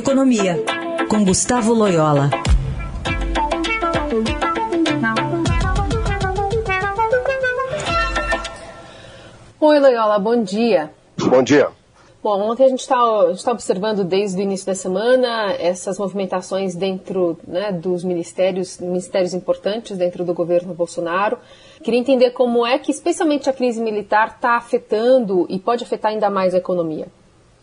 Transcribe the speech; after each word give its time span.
Economia, 0.00 0.56
com 1.10 1.22
Gustavo 1.22 1.74
Loyola. 1.74 2.30
Oi, 9.60 9.78
Loyola, 9.78 10.18
bom 10.18 10.42
dia. 10.42 10.90
Bom 11.18 11.42
dia. 11.42 11.68
Bom, 12.22 12.40
ontem 12.40 12.64
a 12.64 12.68
gente 12.70 12.80
está 12.80 12.96
tá 13.44 13.52
observando 13.52 14.02
desde 14.02 14.38
o 14.38 14.42
início 14.42 14.64
da 14.64 14.74
semana 14.74 15.52
essas 15.52 15.98
movimentações 15.98 16.74
dentro 16.74 17.38
né, 17.46 17.70
dos 17.70 18.02
ministérios, 18.02 18.78
ministérios 18.80 19.34
importantes 19.34 19.98
dentro 19.98 20.24
do 20.24 20.32
governo 20.32 20.72
Bolsonaro. 20.72 21.36
Queria 21.84 22.00
entender 22.00 22.30
como 22.30 22.66
é 22.66 22.78
que, 22.78 22.90
especialmente 22.90 23.50
a 23.50 23.52
crise 23.52 23.82
militar, 23.82 24.36
está 24.36 24.56
afetando 24.56 25.44
e 25.50 25.58
pode 25.58 25.84
afetar 25.84 26.10
ainda 26.10 26.30
mais 26.30 26.54
a 26.54 26.58
economia. 26.58 27.06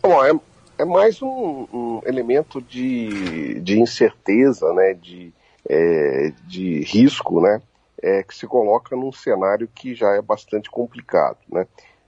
Bom, 0.04 0.24
é, 0.24 0.32
é 0.78 0.86
mais 0.86 1.22
um, 1.22 1.68
um, 1.74 2.02
elemento 2.06 2.62
de, 2.62 3.60
de 3.62 3.80
incerteza, 3.80 4.72
né, 4.74 4.94
de, 4.94 5.34
é, 5.68 6.32
de 6.46 6.82
risco, 6.82 7.42
né, 7.42 7.62
é, 8.02 8.22
que 8.22 8.36
se 8.36 8.46
coloca 8.46 8.96
num 8.96 9.12
cenário 9.12 9.68
que 9.74 9.96
já 9.96 10.14
é 10.16 10.22
bastante 10.22 10.70
complicado, 10.70 11.40
né. 11.52 11.66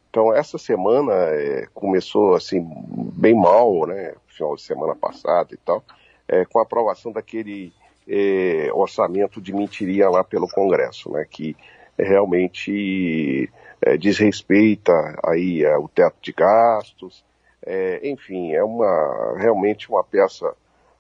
Então 0.09 0.33
essa 0.33 0.57
semana 0.57 1.13
é, 1.13 1.67
começou 1.73 2.35
assim 2.35 2.67
bem 3.15 3.35
mal, 3.35 3.87
né, 3.87 4.13
final 4.27 4.55
de 4.55 4.61
semana 4.61 4.95
passada 4.95 5.53
e 5.53 5.57
tal, 5.57 5.83
é, 6.27 6.45
com 6.45 6.59
a 6.59 6.63
aprovação 6.63 7.11
daquele 7.11 7.73
é, 8.07 8.69
orçamento 8.73 9.41
de 9.41 9.53
mentiria 9.53 10.09
lá 10.09 10.23
pelo 10.23 10.47
Congresso, 10.47 11.11
né, 11.11 11.25
que 11.29 11.55
realmente 11.97 13.49
é, 13.81 13.97
desrespeita 13.97 14.93
aí 15.23 15.65
o 15.77 15.87
teto 15.87 16.17
de 16.21 16.31
gastos, 16.31 17.23
é, 17.65 18.07
enfim, 18.07 18.53
é 18.53 18.63
uma 18.63 19.35
realmente 19.37 19.89
uma 19.89 20.03
peça 20.03 20.53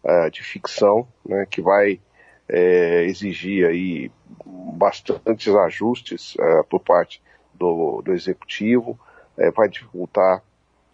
é, 0.03 0.29
de 0.29 0.43
ficção, 0.43 1.07
né, 1.25 1.45
que 1.49 1.61
vai 1.61 1.99
exigir 3.05 3.67
aí 3.67 4.11
bastantes 4.75 5.53
ajustes 5.55 6.35
por 6.67 6.79
parte 6.79 7.21
do, 7.59 8.01
do 8.01 8.13
executivo, 8.13 8.97
é, 9.37 9.51
vai 9.51 9.67
dificultar 9.67 10.41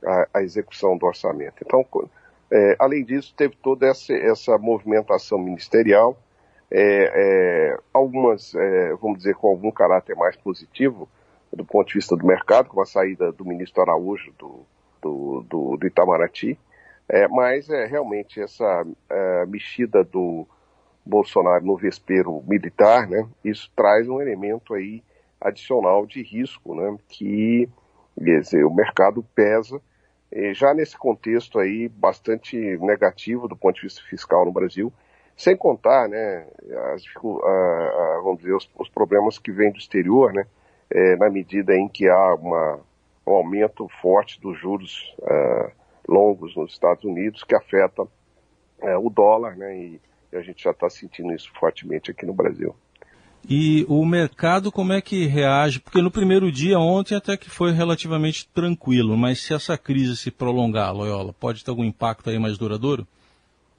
a, 0.03 0.27
a, 0.33 0.44
execução 0.44 0.97
do 0.97 1.05
orçamento. 1.05 1.63
Então, 1.63 1.85
é, 2.52 2.75
além 2.79 3.05
disso, 3.05 3.33
teve 3.38 3.55
toda 3.55 3.88
essa, 3.88 4.13
essa 4.13 4.57
movimentação 4.57 5.38
ministerial, 5.38 6.17
é, 6.69 7.11
é 7.13 7.79
algumas, 7.94 8.53
é, 8.55 8.95
vamos 8.95 9.19
dizer, 9.19 9.35
com 9.35 9.47
algum 9.47 9.72
caráter 9.72 10.16
mais 10.16 10.35
positivo 10.35 11.07
do 11.53 11.63
ponto 11.63 11.88
de 11.88 11.94
vista 11.94 12.17
do 12.17 12.25
mercado, 12.25 12.69
com 12.69 12.81
a 12.81 12.85
saída 12.85 13.31
do 13.31 13.45
ministro 13.45 13.81
Araújo 13.81 14.33
do, 14.38 14.66
do, 15.05 15.45
do, 15.47 15.77
do 15.77 15.87
Itamaraty, 15.87 16.57
é, 17.07 17.27
mas 17.27 17.69
é 17.69 17.85
realmente 17.85 18.41
essa 18.41 18.83
mexida 19.47 20.03
do 20.03 20.47
Bolsonaro 21.05 21.63
no 21.63 21.77
vespeiro 21.77 22.43
militar, 22.47 23.07
né, 23.07 23.27
isso 23.43 23.71
traz 23.75 24.07
um 24.09 24.19
elemento 24.19 24.73
aí 24.73 25.03
adicional 25.39 26.07
de 26.07 26.23
risco, 26.23 26.73
né, 26.73 26.97
que 27.07 27.69
dizer, 28.17 28.65
o 28.65 28.73
mercado 28.73 29.23
pesa, 29.35 29.79
já 30.53 30.73
nesse 30.73 30.97
contexto 30.97 31.59
aí 31.59 31.87
bastante 31.87 32.57
negativo 32.79 33.47
do 33.47 33.55
ponto 33.55 33.75
de 33.75 33.83
vista 33.83 34.01
fiscal 34.09 34.43
no 34.43 34.51
Brasil, 34.51 34.91
sem 35.37 35.55
contar, 35.55 36.07
né, 36.09 36.47
as, 36.93 37.03
a, 37.05 37.49
a, 37.49 38.21
vamos 38.23 38.39
dizer, 38.39 38.55
os, 38.55 38.69
os, 38.79 38.89
problemas 38.89 39.37
que 39.37 39.51
vêm 39.51 39.71
do 39.71 39.77
exterior, 39.77 40.33
né, 40.33 40.45
é, 40.89 41.15
na 41.17 41.29
medida 41.29 41.75
em 41.75 41.87
que 41.87 42.07
há 42.07 42.35
uma, 42.35 42.79
um 43.27 43.33
aumento 43.33 43.87
forte 44.01 44.39
dos 44.39 44.59
juros 44.59 45.13
uh, 45.19 45.71
longos 46.07 46.55
nos 46.55 46.71
Estados 46.71 47.03
Unidos, 47.03 47.43
que 47.43 47.55
afeta 47.55 48.03
uh, 48.03 48.09
o 49.01 49.09
dólar, 49.09 49.55
né, 49.55 49.77
e, 49.77 50.01
e 50.31 50.37
a 50.37 50.41
gente 50.41 50.63
já 50.63 50.71
está 50.71 50.89
sentindo 50.89 51.33
isso 51.33 51.51
fortemente 51.59 52.11
aqui 52.11 52.25
no 52.25 52.33
Brasil. 52.33 52.75
E 53.47 53.85
o 53.87 54.03
mercado 54.03 54.72
como 54.72 54.91
é 54.91 55.01
que 55.01 55.27
reage? 55.27 55.79
Porque 55.79 56.01
no 56.01 56.09
primeiro 56.09 56.51
dia, 56.51 56.79
ontem, 56.79 57.16
até 57.16 57.38
que 57.38 57.50
foi 57.50 57.72
relativamente 57.72 58.47
tranquilo, 58.50 59.16
mas 59.16 59.39
se 59.39 59.53
essa 59.53 59.77
crise 59.77 60.17
se 60.17 60.31
prolongar, 60.31 60.94
Loyola, 60.95 61.31
pode 61.31 61.63
ter 61.63 61.69
algum 61.69 61.83
impacto 61.83 62.29
aí 62.29 62.39
mais 62.39 62.57
duradouro? 62.57 63.07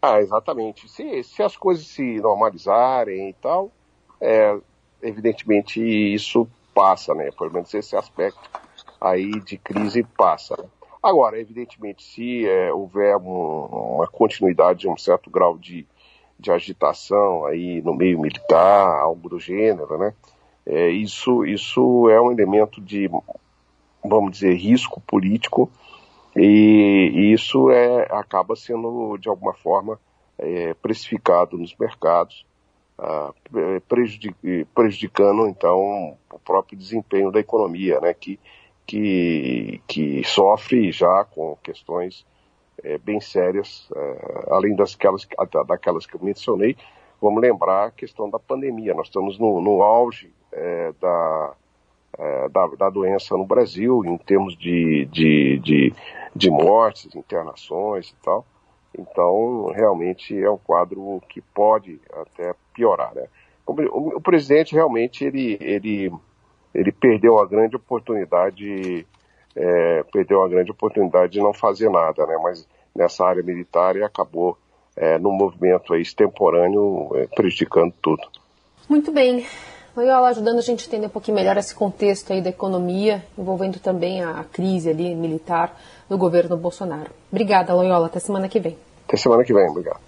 Ah, 0.00 0.20
exatamente. 0.20 0.88
Se, 0.88 1.24
se 1.24 1.42
as 1.42 1.56
coisas 1.56 1.84
se 1.84 2.20
normalizarem 2.20 3.30
e 3.30 3.32
tal, 3.32 3.72
é, 4.20 4.56
evidentemente 5.02 5.80
isso 5.80 6.48
passa, 6.72 7.12
né? 7.12 7.30
Pelo 7.36 7.52
menos 7.52 7.74
esse 7.74 7.96
aspecto 7.96 8.48
aí 9.00 9.40
de 9.40 9.58
crise 9.58 10.02
passa. 10.02 10.56
Agora, 11.02 11.40
evidentemente, 11.40 12.02
se 12.02 12.46
é, 12.46 12.72
houver 12.72 13.16
um, 13.16 13.96
uma 13.96 14.06
continuidade 14.08 14.80
de 14.80 14.88
um 14.88 14.96
certo 14.96 15.30
grau 15.30 15.56
de 15.56 15.86
de 16.38 16.50
agitação 16.50 17.46
aí 17.46 17.80
no 17.82 17.94
meio 17.94 18.20
militar, 18.20 19.00
algo 19.00 19.28
do 19.28 19.38
gênero, 19.38 19.98
né? 19.98 20.14
É, 20.64 20.90
isso, 20.90 21.44
isso 21.44 22.08
é 22.10 22.20
um 22.20 22.32
elemento 22.32 22.80
de, 22.80 23.08
vamos 24.04 24.32
dizer, 24.32 24.54
risco 24.54 25.00
político 25.00 25.70
e, 26.34 27.10
e 27.14 27.32
isso 27.32 27.70
é, 27.70 28.02
acaba 28.10 28.56
sendo, 28.56 29.16
de 29.16 29.28
alguma 29.28 29.54
forma, 29.54 29.98
é, 30.38 30.74
precificado 30.74 31.56
nos 31.56 31.74
mercados, 31.76 32.44
ah, 32.98 33.32
prejudicando, 34.74 35.46
então, 35.46 36.16
o 36.32 36.38
próprio 36.38 36.76
desempenho 36.76 37.30
da 37.30 37.40
economia, 37.40 38.00
né? 38.00 38.12
Que, 38.12 38.38
que, 38.86 39.80
que 39.86 40.22
sofre 40.24 40.92
já 40.92 41.24
com 41.24 41.56
questões 41.62 42.24
é, 42.82 42.98
bem 42.98 43.20
sérias, 43.20 43.88
é, 43.94 44.44
além 44.50 44.74
das, 44.76 44.96
daquelas 45.66 46.06
que 46.06 46.14
eu 46.14 46.20
mencionei. 46.22 46.76
Vamos 47.20 47.40
lembrar 47.40 47.86
a 47.86 47.90
questão 47.90 48.28
da 48.28 48.38
pandemia. 48.38 48.94
Nós 48.94 49.06
estamos 49.06 49.38
no, 49.38 49.60
no 49.60 49.82
auge 49.82 50.32
é, 50.52 50.92
da, 51.00 51.54
é, 52.18 52.48
da, 52.48 52.66
da, 52.78 52.90
doença 52.90 53.36
no 53.36 53.44
Brasil, 53.44 54.04
em 54.04 54.16
termos 54.18 54.56
de, 54.56 55.06
de, 55.06 55.58
de, 55.58 55.94
de 56.34 56.50
mortes, 56.50 57.14
internações 57.14 58.10
e 58.10 58.14
tal. 58.22 58.44
Então, 58.98 59.72
realmente 59.74 60.38
é 60.38 60.50
um 60.50 60.58
quadro 60.58 61.22
que 61.28 61.40
pode 61.40 62.00
até 62.12 62.54
piorar. 62.72 63.14
Né? 63.14 63.26
O, 63.66 64.16
o, 64.16 64.20
presidente 64.20 64.74
realmente 64.74 65.24
ele, 65.24 65.58
ele, 65.60 66.12
ele 66.76 66.92
perdeu 66.92 67.38
a 67.38 67.46
grande 67.46 67.76
oportunidade 67.76 69.06
é, 69.56 70.04
perdeu 70.12 70.42
a 70.42 70.48
grande 70.48 70.70
oportunidade 70.70 71.32
de 71.32 71.40
não 71.40 71.54
fazer 71.54 71.88
nada, 71.88 72.26
né? 72.26 72.38
Mas 72.42 72.68
nessa 72.94 73.24
área 73.24 73.42
militar 73.42 73.96
e 73.96 74.02
acabou 74.02 74.56
é, 74.94 75.18
num 75.18 75.32
movimento 75.32 75.94
extemporâneo 75.96 77.10
é, 77.14 77.26
prejudicando 77.34 77.92
tudo. 78.02 78.22
Muito 78.88 79.10
bem. 79.10 79.46
Loyola 79.96 80.28
ajudando 80.28 80.58
a 80.58 80.62
gente 80.62 80.84
a 80.84 80.88
entender 80.88 81.06
um 81.06 81.10
pouquinho 81.10 81.36
melhor 81.36 81.56
esse 81.56 81.74
contexto 81.74 82.32
aí 82.32 82.42
da 82.42 82.50
economia, 82.50 83.24
envolvendo 83.36 83.80
também 83.80 84.22
a, 84.22 84.40
a 84.40 84.44
crise 84.44 84.90
ali 84.90 85.14
militar 85.14 85.74
no 86.08 86.18
governo 86.18 86.56
Bolsonaro. 86.56 87.10
Obrigada, 87.32 87.74
Loyola. 87.74 88.06
Até 88.06 88.18
semana 88.18 88.46
que 88.46 88.60
vem. 88.60 88.76
Até 89.08 89.16
semana 89.16 89.42
que 89.42 89.54
vem. 89.54 89.66
Obrigado. 89.68 90.00